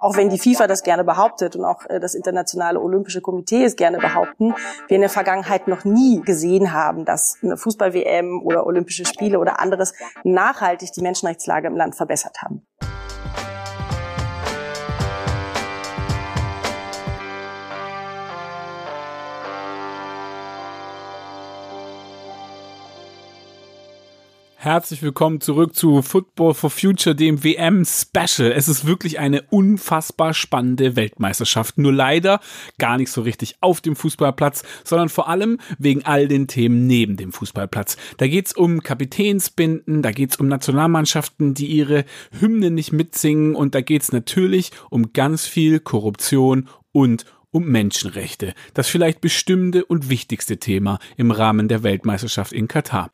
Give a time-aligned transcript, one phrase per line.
[0.00, 3.76] auch wenn die FIFA das gerne behauptet und auch äh, das Internationale Olympische Komitee es
[3.76, 4.54] gerne behaupten,
[4.88, 9.60] wir in der Vergangenheit noch nie gesehen haben, dass eine Fußball-WM oder Olympische Spiele oder
[9.60, 9.94] anderes
[10.24, 12.66] nachhaltig die Menschenrechtslage im Land verbessert haben.
[24.62, 28.52] Herzlich willkommen zurück zu Football for Future, dem WM Special.
[28.52, 31.78] Es ist wirklich eine unfassbar spannende Weltmeisterschaft.
[31.78, 32.40] Nur leider
[32.78, 37.16] gar nicht so richtig auf dem Fußballplatz, sondern vor allem wegen all den Themen neben
[37.16, 37.96] dem Fußballplatz.
[38.18, 42.04] Da geht's um Kapitänsbinden, da geht's um Nationalmannschaften, die ihre
[42.38, 48.52] Hymne nicht mitsingen und da geht's natürlich um ganz viel Korruption und um Menschenrechte.
[48.74, 53.10] Das vielleicht bestimmte und wichtigste Thema im Rahmen der Weltmeisterschaft in Katar.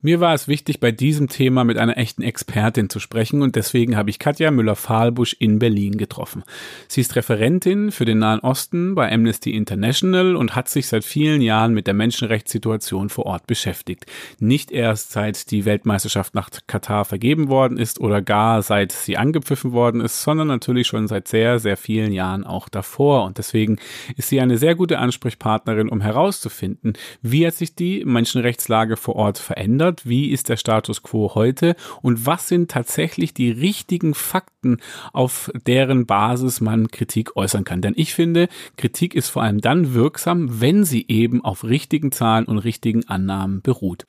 [0.00, 3.96] Mir war es wichtig, bei diesem Thema mit einer echten Expertin zu sprechen und deswegen
[3.96, 6.44] habe ich Katja Müller-Fahlbusch in Berlin getroffen.
[6.86, 11.42] Sie ist Referentin für den Nahen Osten bei Amnesty International und hat sich seit vielen
[11.42, 14.06] Jahren mit der Menschenrechtssituation vor Ort beschäftigt.
[14.38, 19.72] Nicht erst seit die Weltmeisterschaft nach Katar vergeben worden ist oder gar seit sie angepfiffen
[19.72, 23.24] worden ist, sondern natürlich schon seit sehr, sehr vielen Jahren auch davor.
[23.24, 23.78] Und deswegen
[24.16, 29.38] ist sie eine sehr gute Ansprechpartnerin, um herauszufinden, wie hat sich die Menschenrechtslage vor Ort
[29.38, 30.08] verändert verändert?
[30.08, 31.74] Wie ist der Status quo heute?
[32.02, 34.78] Und was sind tatsächlich die richtigen Fakten,
[35.12, 37.80] auf deren Basis man Kritik äußern kann?
[37.80, 42.46] Denn ich finde, Kritik ist vor allem dann wirksam, wenn sie eben auf richtigen Zahlen
[42.46, 44.06] und richtigen Annahmen beruht.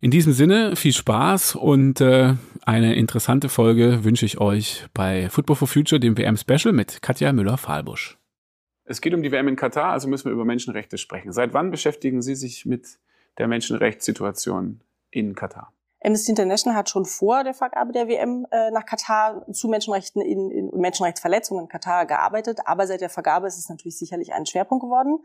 [0.00, 2.34] In diesem Sinne viel Spaß und äh,
[2.66, 8.18] eine interessante Folge wünsche ich euch bei Football for Future, dem WM-Special mit Katja Müller-Fahlbusch.
[8.86, 11.32] Es geht um die WM in Katar, also müssen wir über Menschenrechte sprechen.
[11.32, 12.98] Seit wann beschäftigen Sie sich mit
[13.38, 14.82] der Menschenrechtssituation
[15.14, 15.72] in Katar?
[16.04, 20.50] Amnesty International hat schon vor der Vergabe der WM äh, nach Katar zu Menschenrechten in,
[20.50, 24.84] in Menschenrechtsverletzungen in Katar gearbeitet, aber seit der Vergabe ist es natürlich sicherlich ein Schwerpunkt
[24.84, 25.20] geworden.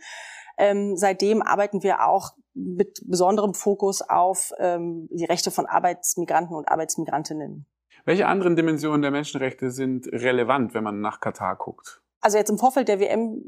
[0.58, 6.69] Ähm, seitdem arbeiten wir auch mit besonderem Fokus auf ähm, die Rechte von Arbeitsmigranten und
[6.69, 7.66] Arbeitsmigrantinnen.
[8.06, 12.02] Welche anderen Dimensionen der Menschenrechte sind relevant, wenn man nach Katar guckt?
[12.22, 13.41] Also jetzt im Vorfeld der WM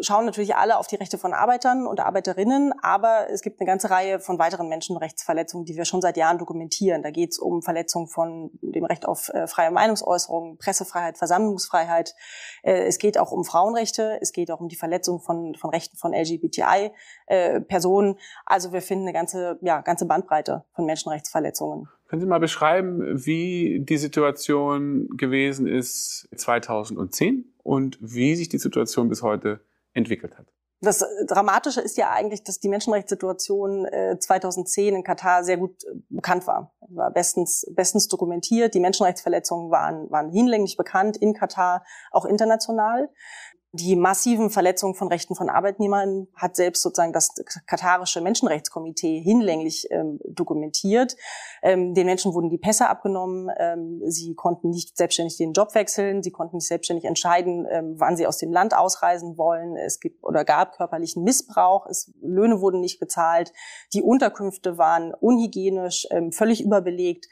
[0.00, 3.90] schauen natürlich alle auf die Rechte von Arbeitern und Arbeiterinnen, aber es gibt eine ganze
[3.90, 7.02] Reihe von weiteren Menschenrechtsverletzungen, die wir schon seit Jahren dokumentieren.
[7.02, 12.14] Da geht es um Verletzungen von dem Recht auf äh, freie Meinungsäußerung, Pressefreiheit, Versammlungsfreiheit.
[12.62, 15.96] Äh, es geht auch um Frauenrechte, es geht auch um die Verletzung von, von Rechten
[15.96, 18.14] von LGBTI-Personen.
[18.14, 21.88] Äh, also wir finden eine ganze, ja, ganze Bandbreite von Menschenrechtsverletzungen.
[22.08, 27.54] Können Sie mal beschreiben, wie die Situation gewesen ist 2010?
[27.64, 29.60] und wie sich die Situation bis heute
[29.94, 30.46] entwickelt hat.
[30.80, 33.86] Das Dramatische ist ja eigentlich, dass die Menschenrechtssituation
[34.18, 36.74] 2010 äh, in Katar sehr gut äh, bekannt war.
[36.88, 38.74] War bestens, bestens dokumentiert.
[38.74, 43.08] Die Menschenrechtsverletzungen waren, waren hinlänglich bekannt in Katar, auch international
[43.76, 47.30] die massiven Verletzungen von Rechten von Arbeitnehmern hat selbst sozusagen das
[47.66, 51.16] katarische Menschenrechtskomitee hinlänglich ähm, dokumentiert.
[51.60, 56.22] Ähm, den Menschen wurden die Pässe abgenommen, ähm, sie konnten nicht selbstständig den Job wechseln,
[56.22, 59.76] sie konnten nicht selbstständig entscheiden, ähm, wann sie aus dem Land ausreisen wollen.
[59.76, 63.52] Es gibt oder gab körperlichen Missbrauch, es, Löhne wurden nicht bezahlt,
[63.92, 67.26] die Unterkünfte waren unhygienisch, ähm, völlig überbelegt.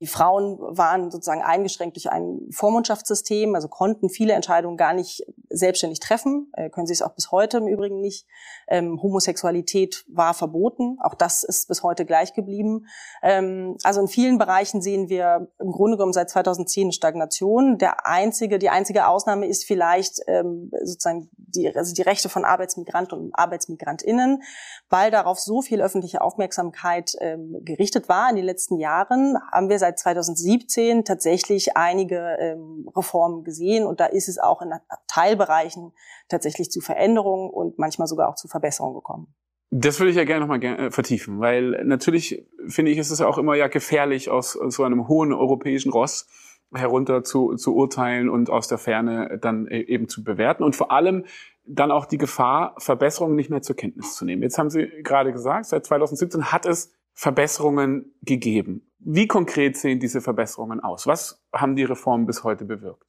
[0.00, 6.00] Die Frauen waren sozusagen eingeschränkt durch ein Vormundschaftssystem, also konnten viele Entscheidungen gar nicht selbstständig
[6.00, 8.26] treffen, äh, können sie es auch bis heute im Übrigen nicht.
[8.68, 12.86] Ähm, Homosexualität war verboten, auch das ist bis heute gleich geblieben.
[13.22, 17.78] Ähm, also in vielen Bereichen sehen wir im Grunde genommen seit 2010 eine Stagnation.
[17.78, 23.18] Der einzige, die einzige Ausnahme ist vielleicht ähm, sozusagen die, also die Rechte von Arbeitsmigranten
[23.18, 24.42] und Arbeitsmigrantinnen,
[24.88, 29.78] weil darauf so viel öffentliche Aufmerksamkeit ähm, gerichtet war in den letzten Jahren, haben wir
[29.84, 34.70] seit 2017 tatsächlich einige ähm, Reformen gesehen und da ist es auch in
[35.08, 35.92] Teilbereichen
[36.28, 39.34] tatsächlich zu Veränderungen und manchmal sogar auch zu Verbesserungen gekommen.
[39.70, 43.36] Das würde ich ja gerne nochmal äh, vertiefen, weil natürlich finde ich, ist es auch
[43.36, 46.28] immer ja gefährlich, aus, aus so einem hohen europäischen Ross
[46.72, 50.92] herunter zu, zu urteilen und aus der Ferne dann e-, eben zu bewerten und vor
[50.92, 51.24] allem
[51.66, 54.42] dann auch die Gefahr, Verbesserungen nicht mehr zur Kenntnis zu nehmen.
[54.42, 58.90] Jetzt haben Sie gerade gesagt, seit 2017 hat es Verbesserungen gegeben.
[58.98, 61.06] Wie konkret sehen diese Verbesserungen aus?
[61.06, 63.04] Was haben die Reformen bis heute bewirkt?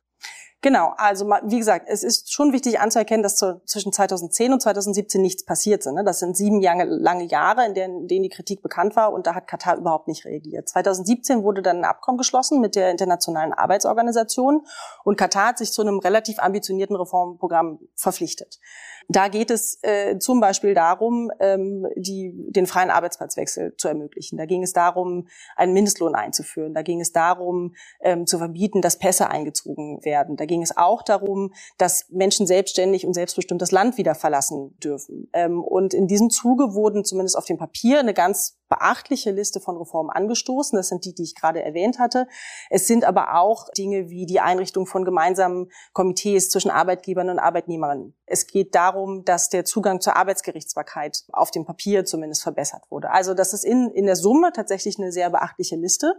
[0.66, 5.46] Genau, also wie gesagt, es ist schon wichtig anzuerkennen, dass zwischen 2010 und 2017 nichts
[5.46, 5.94] passiert ist.
[5.94, 6.04] Ne?
[6.04, 9.48] Das sind sieben Jahre, lange Jahre, in denen, die Kritik bekannt war und da hat
[9.48, 10.68] Katar überhaupt nicht reagiert.
[10.68, 14.66] 2017 wurde dann ein Abkommen geschlossen mit der Internationalen Arbeitsorganisation
[15.04, 18.60] und Katar hat sich zu einem relativ ambitionierten Reformprogramm verpflichtet.
[19.08, 24.38] Da geht es äh, zum Beispiel darum, ähm, die, den freien Arbeitsplatzwechsel zu ermöglichen.
[24.38, 26.74] Da ging es darum, einen Mindestlohn einzuführen.
[26.74, 30.38] Da ging es darum, ähm, zu verbieten, dass Pässe eingezogen werden.
[30.38, 35.30] Da ging es auch darum, dass Menschen selbstständig und selbstbestimmt das Land wieder verlassen dürfen.
[35.34, 39.78] Ähm, und in diesem Zuge wurden zumindest auf dem Papier eine ganz beachtliche Liste von
[39.78, 40.76] Reformen angestoßen.
[40.78, 42.28] Das sind die, die ich gerade erwähnt hatte.
[42.70, 48.16] Es sind aber auch Dinge wie die Einrichtung von gemeinsamen Komitees zwischen Arbeitgebern und Arbeitnehmerinnen.
[48.26, 53.12] Es geht darum, dass der Zugang zur Arbeitsgerichtsbarkeit auf dem Papier zumindest verbessert wurde.
[53.12, 56.14] Also das ist in, in der Summe tatsächlich eine sehr beachtliche Liste.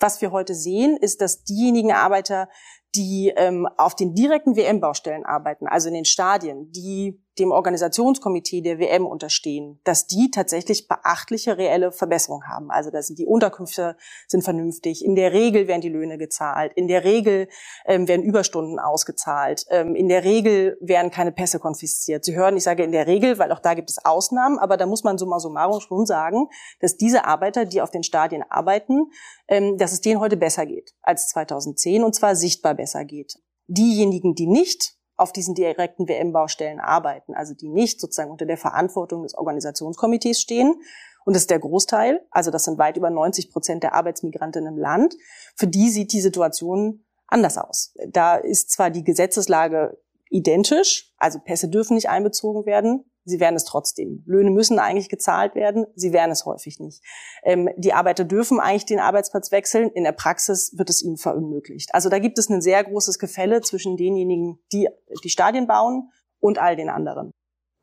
[0.00, 2.48] Was wir heute sehen, ist, dass diejenigen Arbeiter,
[2.94, 8.78] die ähm, auf den direkten WM-Baustellen arbeiten, also in den Stadien, die dem Organisationskomitee der
[8.78, 12.70] WM unterstehen, dass die tatsächlich beachtliche reelle Verbesserungen haben.
[12.70, 13.96] Also da sind die Unterkünfte
[14.28, 15.04] sind vernünftig.
[15.04, 16.72] In der Regel werden die Löhne gezahlt.
[16.74, 17.48] In der Regel
[17.86, 19.66] ähm, werden Überstunden ausgezahlt.
[19.70, 22.24] Ähm, in der Regel werden keine Pässe konfisziert.
[22.24, 24.86] Sie hören, ich sage in der Regel, weil auch da gibt es Ausnahmen, aber da
[24.86, 26.48] muss man summa summarum schon sagen,
[26.80, 29.10] dass diese Arbeiter, die auf den Stadien arbeiten,
[29.48, 33.34] ähm, dass es denen heute besser geht als 2010 und zwar sichtbar besser geht.
[33.66, 39.22] Diejenigen, die nicht auf diesen direkten WM-Baustellen arbeiten, also die nicht sozusagen unter der Verantwortung
[39.22, 40.74] des Organisationskomitees stehen.
[41.24, 44.76] Und das ist der Großteil, also das sind weit über 90 Prozent der Arbeitsmigranten im
[44.76, 45.14] Land.
[45.56, 47.94] Für die sieht die Situation anders aus.
[48.08, 53.64] Da ist zwar die Gesetzeslage identisch, also Pässe dürfen nicht einbezogen werden, Sie werden es
[53.64, 54.22] trotzdem.
[54.26, 55.86] Löhne müssen eigentlich gezahlt werden.
[55.94, 57.02] Sie werden es häufig nicht.
[57.42, 59.90] Ähm, die Arbeiter dürfen eigentlich den Arbeitsplatz wechseln.
[59.90, 61.94] In der Praxis wird es ihnen verunmöglicht.
[61.94, 64.88] Also da gibt es ein sehr großes Gefälle zwischen denjenigen, die
[65.22, 66.10] die Stadien bauen
[66.40, 67.30] und all den anderen.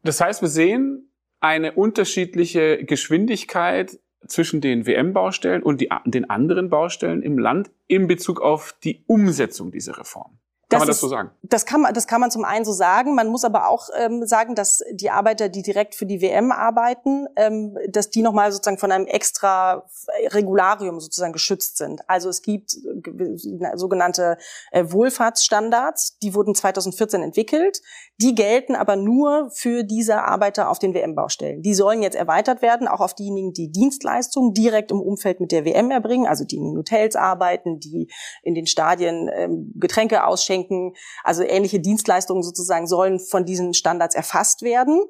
[0.03, 7.23] Das heißt, wir sehen eine unterschiedliche Geschwindigkeit zwischen den WM-Baustellen und die, den anderen Baustellen
[7.23, 10.37] im Land in Bezug auf die Umsetzung dieser Reform.
[10.71, 11.31] Kann man das ist, so sagen?
[11.43, 13.13] Das kann man, das kann man zum einen so sagen.
[13.13, 17.27] Man muss aber auch ähm, sagen, dass die Arbeiter, die direkt für die WM arbeiten,
[17.35, 19.83] ähm, dass die nochmal sozusagen von einem extra
[20.29, 22.01] Regularium sozusagen geschützt sind.
[22.07, 24.37] Also es gibt äh, sogenannte
[24.71, 27.81] äh, Wohlfahrtsstandards, die wurden 2014 entwickelt.
[28.21, 31.61] Die gelten aber nur für diese Arbeiter auf den WM-Baustellen.
[31.63, 35.65] Die sollen jetzt erweitert werden, auch auf diejenigen, die Dienstleistungen direkt im Umfeld mit der
[35.65, 38.09] WM erbringen, also die in den Hotels arbeiten, die
[38.43, 40.93] in den Stadien ähm, Getränke ausschenken Schenken,
[41.23, 45.01] also ähnliche Dienstleistungen sozusagen sollen von diesen Standards erfasst werden.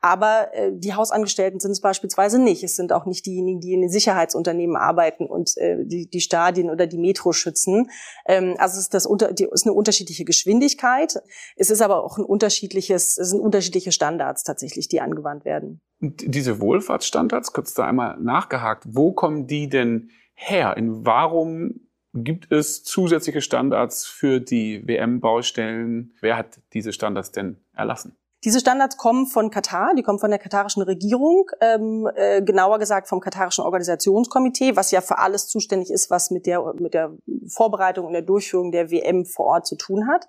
[0.00, 2.62] Aber äh, die Hausangestellten sind es beispielsweise nicht.
[2.62, 6.68] Es sind auch nicht diejenigen, die in den Sicherheitsunternehmen arbeiten und äh, die, die Stadien
[6.68, 7.90] oder die Metro schützen.
[8.26, 11.22] Ähm, also es ist, das unter, die, ist eine unterschiedliche Geschwindigkeit.
[11.56, 15.80] Es ist aber auch ein unterschiedliches, es sind unterschiedliche Standards tatsächlich, die angewandt werden.
[16.02, 20.76] Und diese Wohlfahrtsstandards, kurz da einmal nachgehakt, wo kommen die denn her?
[20.76, 21.83] In warum
[22.16, 26.14] Gibt es zusätzliche Standards für die WM-Baustellen?
[26.20, 28.16] Wer hat diese Standards denn erlassen?
[28.44, 33.08] Diese Standards kommen von Katar, die kommen von der katarischen Regierung, ähm, äh, genauer gesagt
[33.08, 37.16] vom katarischen Organisationskomitee, was ja für alles zuständig ist, was mit der, mit der
[37.48, 40.28] Vorbereitung und der Durchführung der WM vor Ort zu tun hat.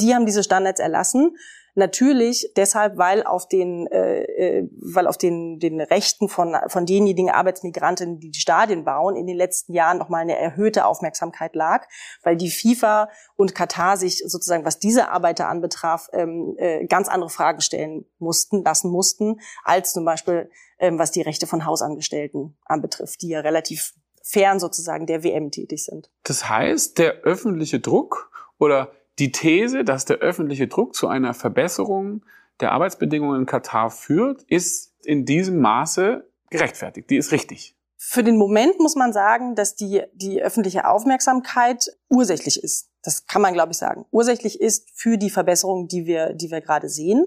[0.00, 1.36] Die haben diese Standards erlassen.
[1.80, 7.30] Natürlich deshalb, weil auf den, äh, äh, weil auf den, den Rechten von, von denjenigen
[7.30, 11.88] Arbeitsmigranten, die die Stadien bauen, in den letzten Jahren nochmal eine erhöhte Aufmerksamkeit lag,
[12.22, 17.30] weil die FIFA und Katar sich sozusagen, was diese Arbeiter anbetraf, ähm, äh, ganz andere
[17.30, 20.50] Fragen stellen mussten, lassen mussten, als zum Beispiel,
[20.80, 25.86] ähm, was die Rechte von Hausangestellten anbetrifft, die ja relativ fern sozusagen der WM tätig
[25.86, 26.10] sind.
[26.24, 32.24] Das heißt, der öffentliche Druck oder die These, dass der öffentliche Druck zu einer Verbesserung
[32.60, 37.10] der Arbeitsbedingungen in Katar führt, ist in diesem Maße gerechtfertigt.
[37.10, 37.76] Die ist richtig.
[37.96, 42.88] Für den Moment muss man sagen, dass die, die öffentliche Aufmerksamkeit ursächlich ist.
[43.02, 44.06] Das kann man, glaube ich, sagen.
[44.10, 47.26] Ursächlich ist für die Verbesserung, die wir, die wir gerade sehen.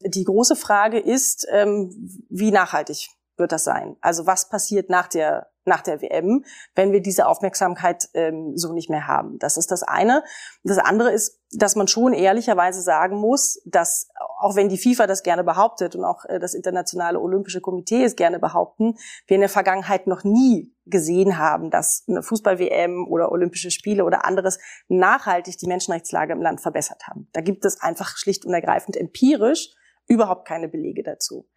[0.00, 1.90] Die große Frage ist, ähm,
[2.28, 3.96] wie nachhaltig wird das sein?
[4.00, 6.44] Also was passiert nach der nach der WM,
[6.74, 9.38] wenn wir diese Aufmerksamkeit ähm, so nicht mehr haben.
[9.38, 10.22] Das ist das eine.
[10.62, 14.08] Das andere ist, dass man schon ehrlicherweise sagen muss, dass
[14.38, 18.16] auch wenn die FIFA das gerne behauptet und auch äh, das Internationale Olympische Komitee es
[18.16, 18.94] gerne behaupten,
[19.26, 24.24] wir in der Vergangenheit noch nie gesehen haben, dass eine Fußball-WM oder Olympische Spiele oder
[24.24, 24.58] anderes
[24.88, 27.28] nachhaltig die Menschenrechtslage im Land verbessert haben.
[27.32, 29.74] Da gibt es einfach schlicht und ergreifend empirisch
[30.08, 31.48] überhaupt keine Belege dazu.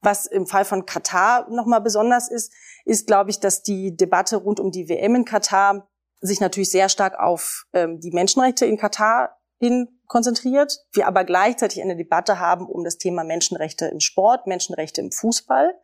[0.00, 2.52] Was im Fall von Katar nochmal besonders ist,
[2.84, 5.88] ist, glaube ich, dass die Debatte rund um die WM in Katar
[6.20, 10.78] sich natürlich sehr stark auf ähm, die Menschenrechte in Katar hin konzentriert.
[10.92, 15.74] Wir aber gleichzeitig eine Debatte haben um das Thema Menschenrechte im Sport, Menschenrechte im Fußball.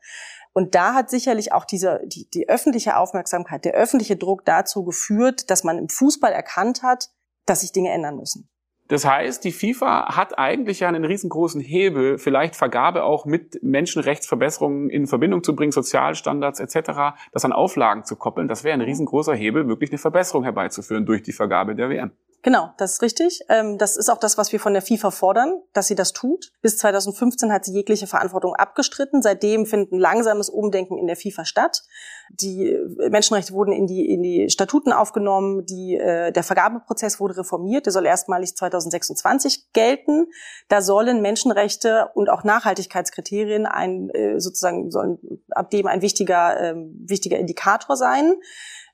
[0.52, 5.50] Und da hat sicherlich auch diese, die, die öffentliche Aufmerksamkeit, der öffentliche Druck dazu geführt,
[5.50, 7.10] dass man im Fußball erkannt hat,
[7.44, 8.48] dass sich Dinge ändern müssen.
[8.88, 14.90] Das heißt, die FIFA hat eigentlich ja einen riesengroßen Hebel, vielleicht Vergabe auch mit Menschenrechtsverbesserungen
[14.90, 18.46] in Verbindung zu bringen, Sozialstandards etc., das an Auflagen zu koppeln.
[18.46, 22.12] Das wäre ein riesengroßer Hebel, wirklich eine Verbesserung herbeizuführen durch die Vergabe der WM.
[22.44, 23.40] Genau, das ist richtig.
[23.48, 26.52] Ähm, das ist auch das, was wir von der FIFA fordern, dass sie das tut.
[26.60, 29.22] Bis 2015 hat sie jegliche Verantwortung abgestritten.
[29.22, 31.84] Seitdem findet ein langsames Umdenken in der FIFA statt.
[32.28, 35.64] Die äh, Menschenrechte wurden in die, in die Statuten aufgenommen.
[35.64, 37.86] Die, äh, der Vergabeprozess wurde reformiert.
[37.86, 40.26] Der soll erstmalig 2026 gelten.
[40.68, 46.94] Da sollen Menschenrechte und auch Nachhaltigkeitskriterien ein, äh, sozusagen sollen ab dem ein wichtiger, ähm,
[47.08, 48.34] wichtiger Indikator sein.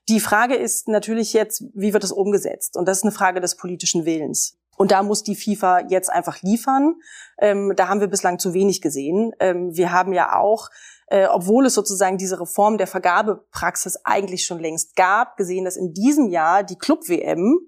[0.09, 2.75] Die Frage ist natürlich jetzt, wie wird das umgesetzt?
[2.75, 4.57] Und das ist eine Frage des politischen Willens.
[4.77, 6.95] Und da muss die FIFA jetzt einfach liefern.
[7.37, 9.31] Ähm, da haben wir bislang zu wenig gesehen.
[9.39, 10.69] Ähm, wir haben ja auch,
[11.07, 15.93] äh, obwohl es sozusagen diese Reform der Vergabepraxis eigentlich schon längst gab, gesehen, dass in
[15.93, 17.59] diesem Jahr die Club-WM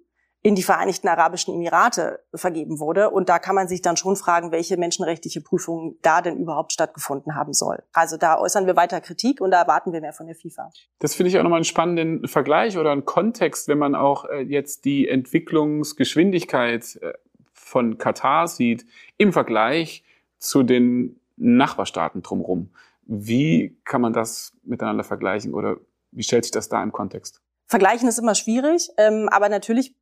[0.46, 3.10] in die Vereinigten Arabischen Emirate vergeben wurde.
[3.10, 7.36] Und da kann man sich dann schon fragen, welche menschenrechtliche Prüfung da denn überhaupt stattgefunden
[7.36, 7.82] haben soll.
[7.94, 10.70] Also da äußern wir weiter Kritik und da erwarten wir mehr von der FIFA.
[11.00, 14.42] Das finde ich auch nochmal einen spannenden Vergleich oder einen Kontext, wenn man auch äh,
[14.42, 17.14] jetzt die Entwicklungsgeschwindigkeit äh,
[17.54, 18.86] von Katar sieht
[19.18, 20.04] im Vergleich
[20.40, 22.70] zu den Nachbarstaaten drumherum.
[23.06, 25.78] Wie kann man das miteinander vergleichen oder
[26.12, 27.43] wie stellt sich das da im Kontext?
[27.68, 29.96] Vergleichen ist immer schwierig, ähm, aber natürlich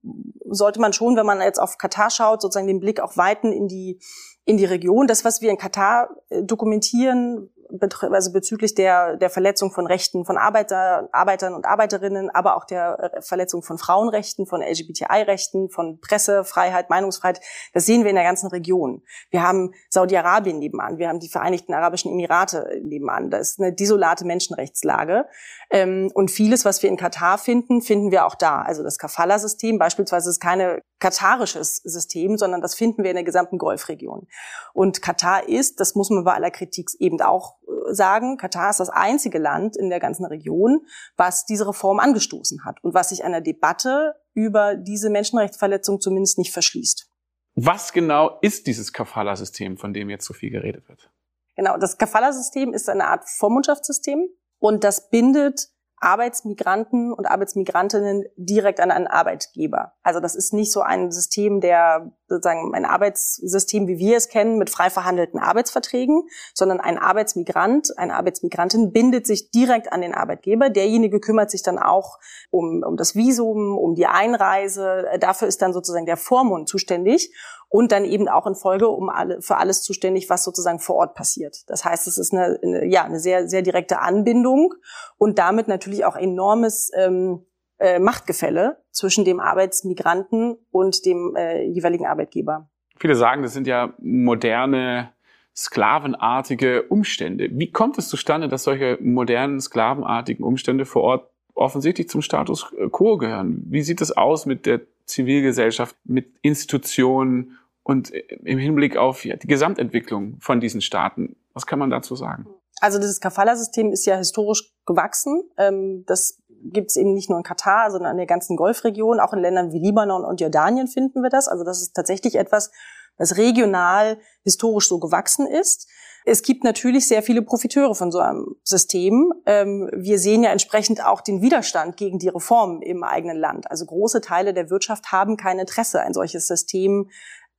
[0.49, 3.67] sollte man schon, wenn man jetzt auf Katar schaut, sozusagen den Blick auch weiten in
[3.67, 3.99] die
[4.45, 5.07] in die Region.
[5.07, 10.37] Das, was wir in Katar äh, dokumentieren, also bezüglich der, der Verletzung von Rechten von
[10.37, 16.89] Arbeiter, Arbeitern und Arbeiterinnen, aber auch der äh, Verletzung von Frauenrechten, von LGBTI-Rechten, von Pressefreiheit,
[16.89, 17.41] Meinungsfreiheit,
[17.73, 19.01] das sehen wir in der ganzen Region.
[19.29, 23.29] Wir haben Saudi-Arabien nebenan, wir haben die Vereinigten Arabischen Emirate nebenan.
[23.29, 25.25] Das ist eine desolate Menschenrechtslage.
[25.69, 28.61] Ähm, und vieles, was wir in Katar finden, finden wir auch da.
[28.61, 33.57] Also das Kafala-System beispielsweise ist keine katarisches System, sondern das finden wir in der gesamten
[33.57, 34.27] Golfregion.
[34.73, 38.79] Und Katar ist, das muss man bei aller Kritik eben auch äh, sagen, Katar ist
[38.79, 40.85] das einzige Land in der ganzen Region,
[41.17, 46.53] was diese Reform angestoßen hat und was sich einer Debatte über diese Menschenrechtsverletzung zumindest nicht
[46.53, 47.09] verschließt.
[47.55, 51.11] Was genau ist dieses Kafala-System, von dem jetzt so viel geredet wird?
[51.57, 54.29] Genau, das Kafala-System ist eine Art Vormundschaftssystem
[54.59, 55.69] und das bindet
[56.01, 59.93] Arbeitsmigranten und Arbeitsmigrantinnen direkt an einen Arbeitgeber.
[60.03, 64.57] Also das ist nicht so ein System der sozusagen ein Arbeitssystem, wie wir es kennen,
[64.57, 66.23] mit frei verhandelten Arbeitsverträgen,
[66.53, 70.69] sondern ein Arbeitsmigrant, eine Arbeitsmigrantin bindet sich direkt an den Arbeitgeber.
[70.69, 72.19] Derjenige kümmert sich dann auch
[72.49, 75.05] um, um das Visum, um die Einreise.
[75.19, 77.33] Dafür ist dann sozusagen der Vormund zuständig
[77.71, 81.15] und dann eben auch in Folge um alle, für alles zuständig, was sozusagen vor Ort
[81.15, 81.63] passiert.
[81.67, 84.73] Das heißt, es ist eine, eine ja, eine sehr, sehr direkte Anbindung
[85.17, 87.45] und damit natürlich auch enormes ähm,
[87.81, 92.69] äh, Machtgefälle zwischen dem Arbeitsmigranten und dem äh, jeweiligen Arbeitgeber.
[92.99, 95.11] Viele sagen, das sind ja moderne
[95.55, 97.49] sklavenartige Umstände.
[97.51, 103.17] Wie kommt es zustande, dass solche modernen sklavenartigen Umstände vor Ort offensichtlich zum Status quo
[103.17, 103.63] gehören?
[103.65, 110.37] Wie sieht es aus mit der Zivilgesellschaft, mit Institutionen und im Hinblick auf die Gesamtentwicklung
[110.39, 111.35] von diesen Staaten?
[111.53, 112.45] Was kann man dazu sagen?
[112.81, 115.43] Also dieses Kafala-System ist ja historisch gewachsen.
[115.57, 119.19] Ähm, das gibt es eben nicht nur in Katar, sondern in der ganzen Golfregion.
[119.19, 121.47] Auch in Ländern wie Libanon und Jordanien finden wir das.
[121.47, 122.71] Also das ist tatsächlich etwas,
[123.17, 125.87] was regional historisch so gewachsen ist.
[126.23, 129.33] Es gibt natürlich sehr viele Profiteure von so einem System.
[129.45, 133.69] Ähm, wir sehen ja entsprechend auch den Widerstand gegen die Reformen im eigenen Land.
[133.71, 137.09] Also große Teile der Wirtschaft haben kein Interesse, ein solches System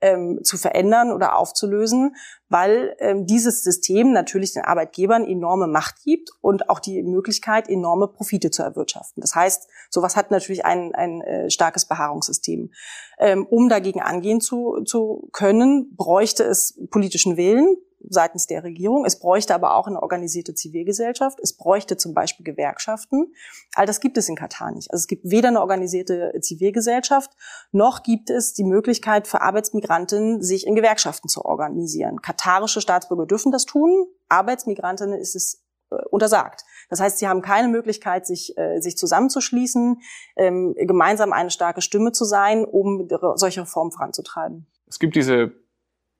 [0.02, 2.14] ähm, zu verändern oder aufzulösen,
[2.48, 8.08] weil ähm, dieses System natürlich den Arbeitgebern enorme Macht gibt und auch die Möglichkeit, enorme
[8.08, 9.20] Profite zu erwirtschaften.
[9.20, 12.70] Das heißt, sowas hat natürlich ein, ein äh, starkes Beharrungssystem.
[13.18, 17.76] Ähm, um dagegen angehen zu, zu können, bräuchte es politischen Willen,
[18.08, 19.04] seitens der Regierung.
[19.04, 21.38] Es bräuchte aber auch eine organisierte Zivilgesellschaft.
[21.40, 23.34] Es bräuchte zum Beispiel Gewerkschaften.
[23.74, 24.90] All das gibt es in Katar nicht.
[24.90, 27.30] Also es gibt weder eine organisierte Zivilgesellschaft,
[27.70, 32.20] noch gibt es die Möglichkeit für Arbeitsmigrantinnen, sich in Gewerkschaften zu organisieren.
[32.22, 34.06] Katarische Staatsbürger dürfen das tun.
[34.28, 36.64] Arbeitsmigrantinnen ist es äh, untersagt.
[36.88, 40.00] Das heißt, sie haben keine Möglichkeit, sich, äh, sich zusammenzuschließen,
[40.36, 44.66] ähm, gemeinsam eine starke Stimme zu sein, um solche Reformen voranzutreiben.
[44.88, 45.52] Es gibt diese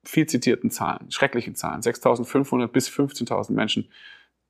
[0.04, 1.80] viel zitierten Zahlen, schrecklichen Zahlen.
[1.80, 3.88] 6.500 bis 15.000 Menschen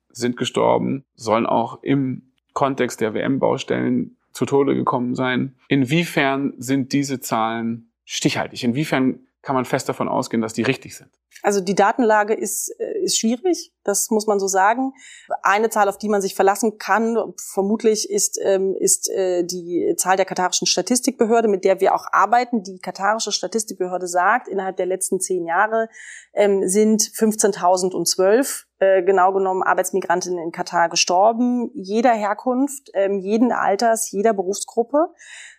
[0.09, 5.55] sind gestorben, sollen auch im Kontext der WM-Baustellen zu Tode gekommen sein.
[5.67, 8.63] Inwiefern sind diese Zahlen stichhaltig?
[8.63, 11.11] Inwiefern kann man fest davon ausgehen, dass die richtig sind?
[11.41, 14.93] Also die Datenlage ist, äh, ist schwierig, das muss man so sagen.
[15.41, 17.17] Eine Zahl, auf die man sich verlassen kann,
[17.53, 22.63] vermutlich ist, ähm, ist äh, die Zahl der katarischen Statistikbehörde, mit der wir auch arbeiten.
[22.63, 25.89] Die katarische Statistikbehörde sagt, innerhalb der letzten zehn Jahre
[26.33, 28.63] ähm, sind 15.012 äh,
[29.05, 35.09] genau genommen Arbeitsmigrantinnen in Katar gestorben, jeder Herkunft, ähm, jeden Alters, jeder Berufsgruppe.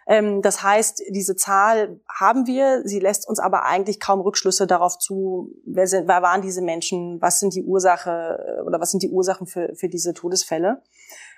[0.07, 4.99] Ähm, das heißt, diese Zahl haben wir, sie lässt uns aber eigentlich kaum Rückschlüsse darauf
[4.99, 9.11] zu, wer, sind, wer waren diese Menschen, was sind die Ursache oder was sind die
[9.11, 10.83] Ursachen für, für diese Todesfälle.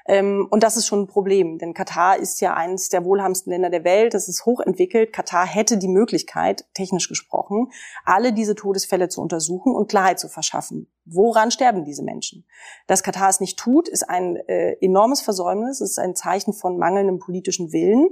[0.09, 3.71] Ähm, und das ist schon ein Problem, denn Katar ist ja eines der wohlhabendsten Länder
[3.71, 4.15] der Welt.
[4.15, 5.13] Das ist hochentwickelt.
[5.13, 7.71] Katar hätte die Möglichkeit, technisch gesprochen,
[8.05, 10.91] alle diese Todesfälle zu untersuchen und Klarheit zu verschaffen.
[11.05, 12.47] Woran sterben diese Menschen?
[12.87, 15.81] Dass Katar es nicht tut, ist ein äh, enormes Versäumnis.
[15.81, 18.09] Es ist ein Zeichen von mangelndem politischen Willen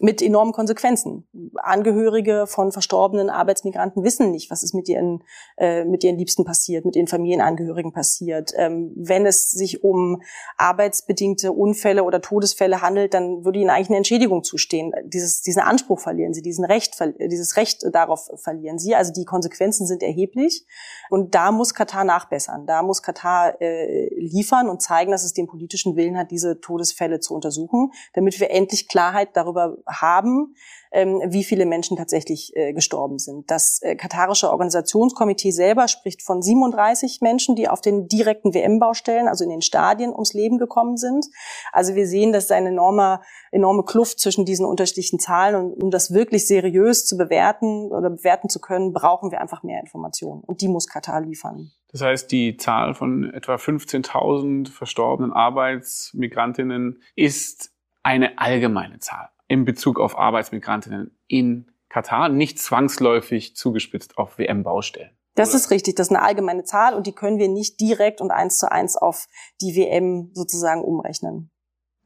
[0.00, 1.26] mit enormen Konsequenzen.
[1.54, 5.22] Angehörige von verstorbenen Arbeitsmigranten wissen nicht, was ist mit ihren,
[5.56, 8.52] äh, mit ihren Liebsten passiert, mit ihren Familienangehörigen passiert.
[8.56, 10.20] Ähm, wenn es sich um
[10.56, 14.92] arbeitsbedingte Unfälle oder Todesfälle handelt, dann würde ihnen eigentlich eine Entschädigung zustehen.
[15.04, 18.96] Dieses, diesen Anspruch verlieren sie, diesen Recht, dieses Recht darauf verlieren sie.
[18.96, 20.66] Also die Konsequenzen sind erheblich.
[21.08, 22.66] Und da muss Katar nachbessern.
[22.66, 27.20] Da muss Katar äh, liefern und zeigen, dass es den politischen Willen hat, diese Todesfälle
[27.20, 30.54] zu untersuchen, damit wir endlich Klarheit darüber haben,
[30.94, 33.50] ähm, wie viele Menschen tatsächlich äh, gestorben sind.
[33.50, 39.42] Das äh, katarische Organisationskomitee selber spricht von 37 Menschen, die auf den direkten WM-Baustellen, also
[39.44, 41.26] in den Stadien, ums Leben gekommen sind.
[41.72, 45.90] Also wir sehen, dass es eine enorme, enorme Kluft zwischen diesen unterschiedlichen Zahlen und um
[45.90, 50.42] das wirklich seriös zu bewerten oder bewerten zu können, brauchen wir einfach mehr Informationen.
[50.42, 51.72] Und die muss Katar liefern.
[51.90, 57.72] Das heißt, die Zahl von etwa 15.000 verstorbenen Arbeitsmigrantinnen ist
[58.02, 65.10] eine allgemeine Zahl in Bezug auf Arbeitsmigrantinnen in Katar, nicht zwangsläufig zugespitzt auf WM-Baustellen.
[65.34, 65.56] Das Oder?
[65.56, 68.58] ist richtig, das ist eine allgemeine Zahl und die können wir nicht direkt und eins
[68.58, 69.26] zu eins auf
[69.60, 71.50] die WM sozusagen umrechnen.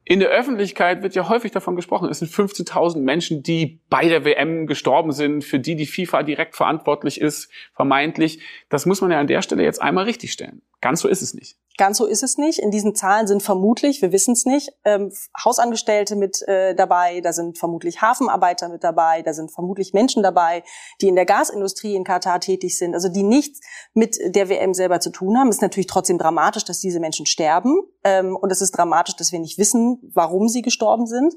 [0.05, 4.25] In der Öffentlichkeit wird ja häufig davon gesprochen, es sind 15.000 Menschen, die bei der
[4.25, 8.41] WM gestorben sind, für die die FIFA direkt verantwortlich ist, vermeintlich.
[8.71, 10.63] Das muss man ja an der Stelle jetzt einmal richtigstellen.
[10.81, 11.59] Ganz so ist es nicht.
[11.77, 12.59] Ganz so ist es nicht.
[12.59, 15.13] In diesen Zahlen sind vermutlich, wir wissen es nicht, ähm,
[15.45, 20.65] Hausangestellte mit äh, dabei, da sind vermutlich Hafenarbeiter mit dabei, da sind vermutlich Menschen dabei,
[21.01, 23.61] die in der Gasindustrie in Katar tätig sind, also die nichts
[23.95, 25.49] mit der WM selber zu tun haben.
[25.49, 29.31] Es ist natürlich trotzdem dramatisch, dass diese Menschen sterben ähm, und es ist dramatisch, dass
[29.31, 31.35] wir nicht wissen, warum sie gestorben sind.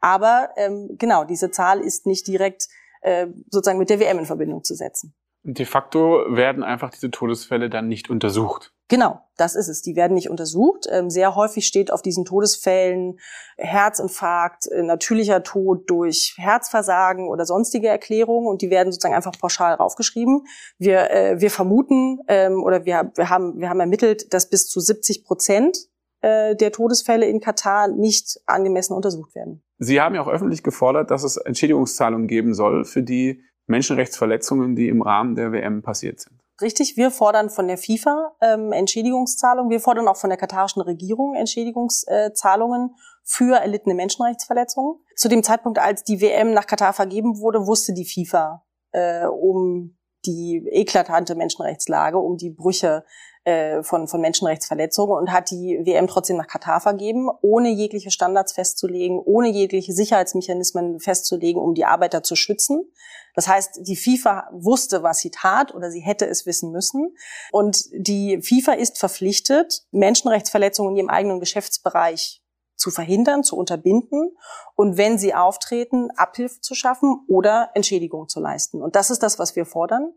[0.00, 2.68] Aber ähm, genau, diese Zahl ist nicht direkt
[3.00, 5.14] äh, sozusagen mit der WM in Verbindung zu setzen.
[5.44, 8.74] De facto werden einfach diese Todesfälle dann nicht untersucht.
[8.88, 9.82] Genau, das ist es.
[9.82, 10.86] Die werden nicht untersucht.
[10.90, 13.18] Ähm, sehr häufig steht auf diesen Todesfällen
[13.58, 19.74] Herzinfarkt, äh, natürlicher Tod durch Herzversagen oder sonstige Erklärungen und die werden sozusagen einfach pauschal
[19.74, 20.46] raufgeschrieben.
[20.78, 24.80] Wir, äh, wir vermuten ähm, oder wir, wir, haben, wir haben ermittelt, dass bis zu
[24.80, 25.76] 70 Prozent
[26.22, 29.62] äh, der Todesfälle in Katar nicht angemessen untersucht werden.
[29.78, 34.88] Sie haben ja auch öffentlich gefordert, dass es Entschädigungszahlungen geben soll für die Menschenrechtsverletzungen, die
[34.88, 36.40] im Rahmen der WM passiert sind.
[36.60, 39.70] Richtig, wir fordern von der FIFA ähm, Entschädigungszahlungen.
[39.70, 44.96] Wir fordern auch von der katarischen Regierung Entschädigungszahlungen für erlittene Menschenrechtsverletzungen.
[45.14, 49.96] Zu dem Zeitpunkt, als die WM nach Katar vergeben wurde, wusste die FIFA äh, um
[50.26, 53.04] die eklatante Menschenrechtslage, um die Brüche
[53.48, 58.52] äh, von, von Menschenrechtsverletzungen und hat die WM trotzdem nach Katar vergeben, ohne jegliche Standards
[58.52, 62.92] festzulegen, ohne jegliche Sicherheitsmechanismen festzulegen, um die Arbeiter zu schützen.
[63.34, 67.16] Das heißt, die FIFA wusste, was sie tat oder sie hätte es wissen müssen.
[67.50, 72.42] Und die FIFA ist verpflichtet, Menschenrechtsverletzungen in ihrem eigenen Geschäftsbereich
[72.78, 74.36] zu verhindern, zu unterbinden
[74.76, 78.80] und wenn sie auftreten, Abhilfe zu schaffen oder Entschädigung zu leisten.
[78.80, 80.12] Und das ist das, was wir fordern.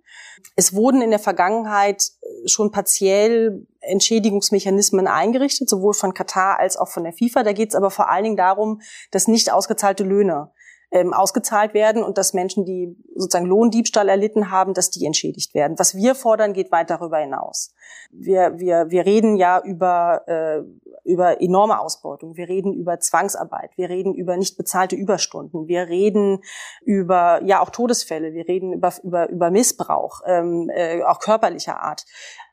[0.56, 2.12] Es wurden in der Vergangenheit
[2.46, 7.42] schon partiell Entschädigungsmechanismen eingerichtet, sowohl von Katar als auch von der FIFA.
[7.44, 10.52] Da geht es aber vor allen Dingen darum, dass nicht ausgezahlte Löhne
[10.92, 15.80] ähm, ausgezahlt werden und dass Menschen, die sozusagen Lohndiebstahl erlitten haben, dass die entschädigt werden.
[15.80, 17.74] Was wir fordern, geht weit darüber hinaus.
[18.12, 20.62] Wir, wir, wir reden ja über, äh,
[21.10, 26.42] über enorme Ausbeutung, wir reden über Zwangsarbeit, wir reden über nicht bezahlte Überstunden, wir reden
[26.82, 32.06] über ja auch Todesfälle, wir reden über, über, über Missbrauch, ähm, äh, auch körperlicher Art.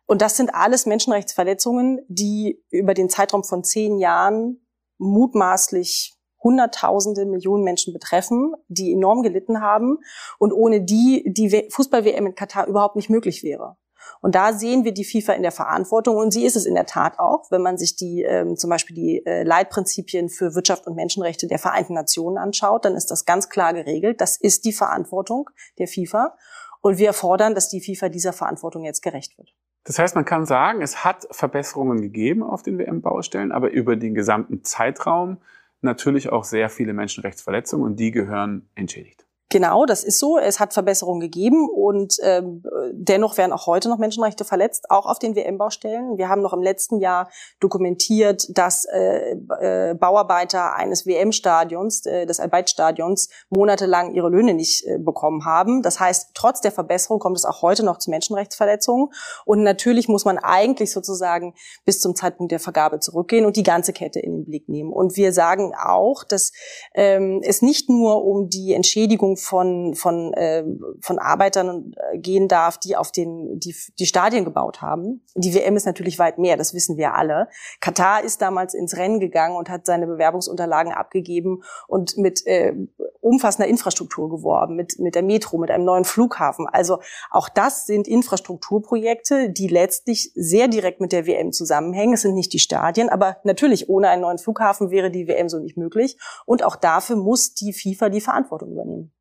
[0.06, 4.64] Und das sind alles Menschenrechtsverletzungen, die über den Zeitraum von zehn Jahren
[4.96, 9.98] mutmaßlich Hunderttausende, Millionen Menschen betreffen, die enorm gelitten haben
[10.38, 13.76] und ohne die die Fußball-WM in Katar überhaupt nicht möglich wäre.
[14.20, 16.86] Und da sehen wir die FIFA in der Verantwortung und sie ist es in der
[16.86, 20.96] Tat auch, wenn man sich die ähm, zum Beispiel die äh, Leitprinzipien für Wirtschaft und
[20.96, 24.20] Menschenrechte der Vereinten Nationen anschaut, dann ist das ganz klar geregelt.
[24.20, 26.36] Das ist die Verantwortung der FIFA
[26.80, 29.54] und wir fordern, dass die FIFA dieser Verantwortung jetzt gerecht wird.
[29.84, 34.14] Das heißt, man kann sagen, es hat Verbesserungen gegeben auf den WM-Baustellen, aber über den
[34.14, 35.38] gesamten Zeitraum
[35.82, 39.27] natürlich auch sehr viele Menschenrechtsverletzungen und die gehören entschädigt.
[39.50, 40.36] Genau, das ist so.
[40.36, 45.18] Es hat Verbesserungen gegeben und ähm, dennoch werden auch heute noch Menschenrechte verletzt, auch auf
[45.18, 46.18] den WM-Baustellen.
[46.18, 52.40] Wir haben noch im letzten Jahr dokumentiert, dass äh, äh, Bauarbeiter eines WM-Stadions, äh, des
[52.40, 55.80] Arbeitsstadions, monatelang ihre Löhne nicht äh, bekommen haben.
[55.80, 59.08] Das heißt, trotz der Verbesserung kommt es auch heute noch zu Menschenrechtsverletzungen.
[59.46, 61.54] Und natürlich muss man eigentlich sozusagen
[61.86, 64.92] bis zum Zeitpunkt der Vergabe zurückgehen und die ganze Kette in den Blick nehmen.
[64.92, 66.52] Und wir sagen auch, dass
[66.92, 70.64] ähm, es nicht nur um die Entschädigung von, von, äh,
[71.00, 75.24] von Arbeitern äh, gehen darf, die auf den, die, die Stadien gebaut haben.
[75.34, 77.48] Die WM ist natürlich weit mehr, das wissen wir alle.
[77.80, 82.74] Katar ist damals ins Rennen gegangen und hat seine Bewerbungsunterlagen abgegeben und mit äh,
[83.20, 86.66] umfassender Infrastruktur geworben, mit, mit der Metro, mit einem neuen Flughafen.
[86.66, 92.14] Also auch das sind Infrastrukturprojekte, die letztlich sehr direkt mit der WM zusammenhängen.
[92.14, 95.58] Es sind nicht die Stadien, aber natürlich ohne einen neuen Flughafen wäre die WM so
[95.58, 96.16] nicht möglich.
[96.46, 99.12] Und auch dafür muss die FIFA die Verantwortung übernehmen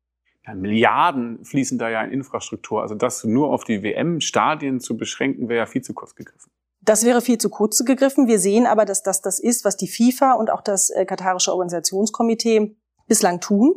[0.48, 2.82] ja, Milliarden fließen da ja in Infrastruktur.
[2.82, 6.50] Also das nur auf die WM-Stadien zu beschränken, wäre ja viel zu kurz gegriffen.
[6.80, 8.28] Das wäre viel zu kurz gegriffen.
[8.28, 11.52] Wir sehen aber, dass das das ist, was die FIFA und auch das äh, Katarische
[11.52, 12.76] Organisationskomitee
[13.08, 13.74] bislang tun.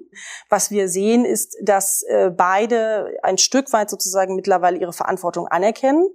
[0.49, 6.07] Was wir sehen, ist, dass äh, beide ein Stück weit sozusagen mittlerweile ihre Verantwortung anerkennen,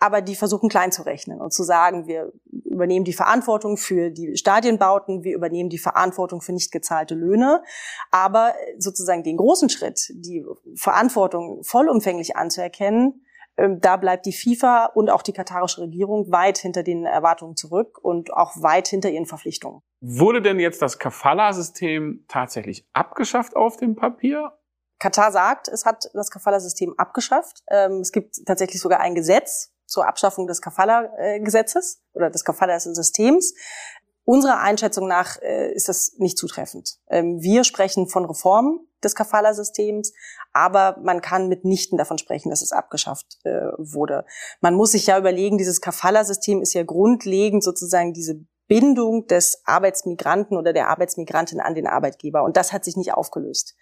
[0.00, 4.36] aber die versuchen klein zu rechnen und zu sagen, wir übernehmen die Verantwortung für die
[4.36, 7.62] Stadienbauten, wir übernehmen die Verantwortung für nicht gezahlte Löhne,
[8.10, 13.24] aber sozusagen den großen Schritt, die Verantwortung vollumfänglich anzuerkennen,
[13.56, 17.98] ähm, da bleibt die FIFA und auch die katarische Regierung weit hinter den Erwartungen zurück
[18.02, 19.82] und auch weit hinter ihren Verpflichtungen.
[20.06, 24.52] Wurde denn jetzt das Kafala-System tatsächlich abgeschafft auf dem Papier?
[24.98, 27.62] Katar sagt, es hat das Kafala-System abgeschafft.
[27.68, 33.54] Ähm, es gibt tatsächlich sogar ein Gesetz zur Abschaffung des Kafala-Gesetzes oder des Kafala-Systems.
[34.24, 36.98] Unserer Einschätzung nach äh, ist das nicht zutreffend.
[37.08, 40.12] Ähm, wir sprechen von Reformen des Kafala-Systems,
[40.52, 44.26] aber man kann mitnichten davon sprechen, dass es abgeschafft äh, wurde.
[44.60, 50.56] Man muss sich ja überlegen, dieses Kafala-System ist ja grundlegend sozusagen diese Bindung des Arbeitsmigranten
[50.56, 52.42] oder der Arbeitsmigrantin an den Arbeitgeber.
[52.42, 53.76] Und das hat sich nicht aufgelöst.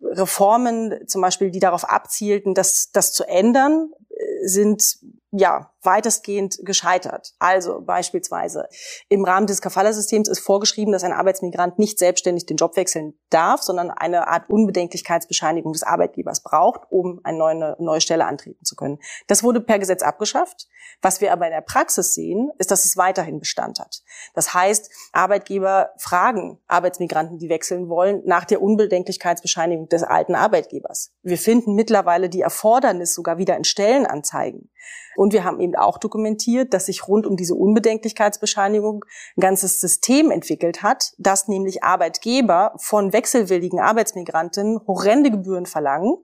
[0.00, 7.34] Reformen zum Beispiel, die darauf abzielten, das, das zu ändern, äh, sind ja, weitestgehend gescheitert.
[7.38, 8.68] Also beispielsweise
[9.08, 13.62] im Rahmen des Kafala-Systems ist vorgeschrieben, dass ein Arbeitsmigrant nicht selbstständig den Job wechseln darf,
[13.62, 18.98] sondern eine Art Unbedenklichkeitsbescheinigung des Arbeitgebers braucht, um eine neue, neue Stelle antreten zu können.
[19.26, 20.66] Das wurde per Gesetz abgeschafft.
[21.00, 24.02] Was wir aber in der Praxis sehen, ist, dass es weiterhin Bestand hat.
[24.34, 31.12] Das heißt, Arbeitgeber fragen Arbeitsmigranten, die wechseln wollen, nach der Unbedenklichkeitsbescheinigung des alten Arbeitgebers.
[31.22, 34.70] Wir finden mittlerweile die Erfordernis sogar wieder in Stellenanzeigen.
[35.16, 39.04] Und wir haben eben auch dokumentiert, dass sich rund um diese Unbedenklichkeitsbescheinigung
[39.36, 46.18] ein ganzes System entwickelt hat, dass nämlich Arbeitgeber von wechselwilligen Arbeitsmigranten horrende Gebühren verlangen,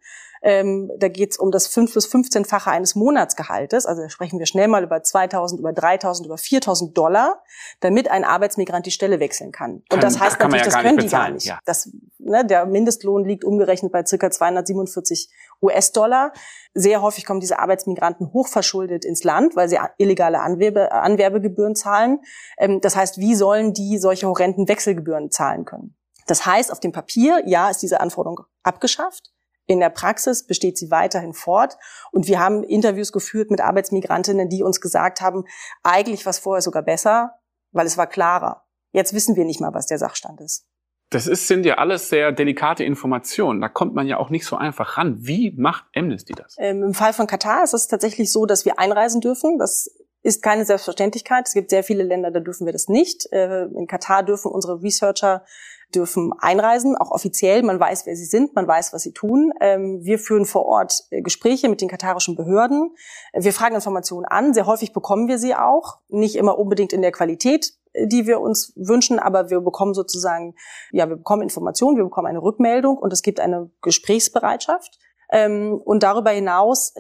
[0.47, 3.87] ähm, da geht es um das 5 bis 15-fache eines Monatsgehaltes.
[3.87, 7.43] Also da sprechen wir schnell mal über 2.000, über 3.000, über 4.000 Dollar,
[7.81, 9.83] damit ein Arbeitsmigrant die Stelle wechseln kann.
[9.91, 11.47] Und das heißt natürlich, ja das können die gar nicht.
[11.47, 11.61] Ja.
[11.65, 15.31] Das, ne, der Mindestlohn liegt umgerechnet bei circa 247
[15.63, 16.35] US-Dollar.
[16.75, 22.21] Sehr häufig kommen diese Arbeitsmigranten hochverschuldet ins Land, weil sie illegale Anwerbe, Anwerbegebühren zahlen.
[22.59, 25.97] Ähm, das heißt, wie sollen die solche horrenden Wechselgebühren zahlen können?
[26.27, 29.34] Das heißt, auf dem Papier, ja, ist diese Anforderung abgeschafft.
[29.67, 31.77] In der Praxis besteht sie weiterhin fort.
[32.13, 35.45] Und wir haben Interviews geführt mit Arbeitsmigrantinnen, die uns gesagt haben,
[35.83, 37.39] eigentlich war es vorher sogar besser,
[37.73, 38.65] weil es war klarer.
[38.93, 40.67] Jetzt wissen wir nicht mal, was der Sachstand ist.
[41.11, 43.61] Das ist, sind ja alles sehr delikate Informationen.
[43.61, 45.17] Da kommt man ja auch nicht so einfach ran.
[45.21, 46.57] Wie macht Amnesty das?
[46.59, 49.59] Ähm, Im Fall von Katar ist es tatsächlich so, dass wir einreisen dürfen.
[49.59, 49.89] Das
[50.25, 51.47] ist keine Selbstverständlichkeit.
[51.47, 53.31] Es gibt sehr viele Länder, da dürfen wir das nicht.
[53.31, 55.45] Äh, in Katar dürfen unsere Researcher
[55.95, 57.63] dürfen einreisen, auch offiziell.
[57.63, 59.53] Man weiß, wer sie sind, man weiß, was sie tun.
[59.61, 62.95] Ähm, wir führen vor Ort äh, Gespräche mit den katarischen Behörden.
[63.35, 64.55] Wir fragen Informationen an.
[64.55, 65.99] Sehr häufig bekommen wir sie auch.
[66.09, 70.55] Nicht immer unbedingt in der Qualität, äh, die wir uns wünschen, aber wir bekommen sozusagen,
[70.91, 74.99] ja, wir bekommen Informationen, wir bekommen eine Rückmeldung und es gibt eine Gesprächsbereitschaft.
[75.31, 76.95] Ähm, und darüber hinaus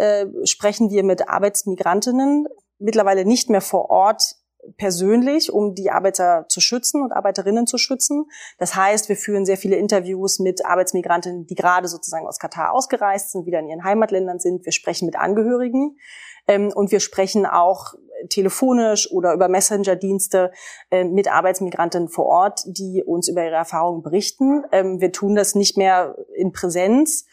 [0.45, 4.37] sprechen wir mit Arbeitsmigrantinnen mittlerweile nicht mehr vor Ort
[4.77, 8.27] persönlich, um die Arbeiter zu schützen und Arbeiterinnen zu schützen.
[8.59, 13.33] Das heißt, wir führen sehr viele Interviews mit Arbeitsmigrantinnen, die gerade sozusagen aus Katar ausgereist
[13.33, 14.65] sind, wieder in ihren Heimatländern sind.
[14.65, 15.99] Wir sprechen mit Angehörigen
[16.47, 17.95] ähm, und wir sprechen auch
[18.29, 20.53] telefonisch oder über Messenger-Dienste
[20.91, 24.65] äh, mit Arbeitsmigranten vor Ort, die uns über ihre Erfahrungen berichten.
[24.73, 27.27] Ähm, wir tun das nicht mehr in Präsenz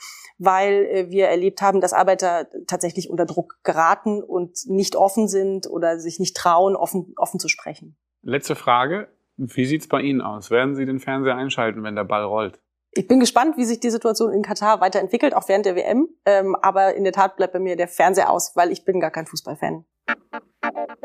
[0.43, 5.69] weil äh, wir erlebt haben, dass Arbeiter tatsächlich unter Druck geraten und nicht offen sind
[5.69, 7.95] oder sich nicht trauen, offen, offen zu sprechen.
[8.23, 9.07] Letzte Frage.
[9.37, 10.49] Wie sieht's bei Ihnen aus?
[10.49, 12.59] Werden Sie den Fernseher einschalten, wenn der Ball rollt?
[12.93, 16.09] Ich bin gespannt, wie sich die Situation in Katar weiterentwickelt, auch während der WM.
[16.25, 19.11] Ähm, aber in der Tat bleibt bei mir der Fernseher aus, weil ich bin gar
[19.11, 19.85] kein Fußballfan.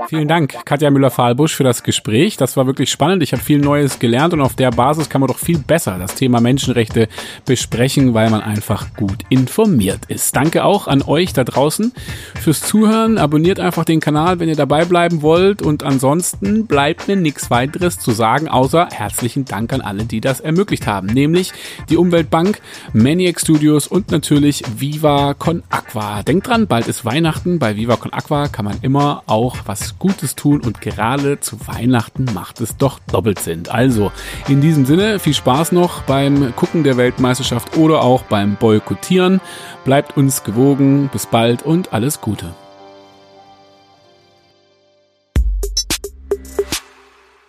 [0.09, 2.37] Vielen Dank, Katja Müller-Fahlbusch, für das Gespräch.
[2.37, 3.23] Das war wirklich spannend.
[3.23, 6.15] Ich habe viel Neues gelernt und auf der Basis kann man doch viel besser das
[6.15, 7.09] Thema Menschenrechte
[7.45, 10.37] besprechen, weil man einfach gut informiert ist.
[10.37, 11.93] Danke auch an euch da draußen
[12.41, 13.19] fürs Zuhören.
[13.19, 15.63] Abonniert einfach den Kanal, wenn ihr dabei bleiben wollt.
[15.63, 20.41] Und ansonsten bleibt mir nichts weiteres zu sagen, außer herzlichen Dank an alle, die das
[20.41, 21.09] ermöglicht haben.
[21.09, 21.53] Nämlich
[21.89, 22.61] die Umweltbank,
[22.93, 26.23] Maniac Studios und natürlich Viva Con Aqua.
[26.23, 27.59] Denkt dran, bald ist Weihnachten.
[27.59, 32.27] Bei Viva Con Aqua kann man immer auch was Gutes tun und gerade zu Weihnachten
[32.35, 33.65] macht es doch doppelt Sinn.
[33.69, 34.13] Also
[34.49, 39.41] in diesem Sinne viel Spaß noch beim Gucken der Weltmeisterschaft oder auch beim Boykottieren.
[39.85, 41.09] Bleibt uns gewogen.
[41.13, 42.55] Bis bald und alles Gute.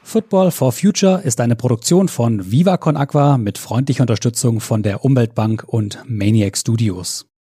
[0.07, 5.65] Football for Future ist eine Produktion von Viva Aqua mit freundlicher Unterstützung von der Umweltbank
[5.67, 7.26] und Maniac Studios.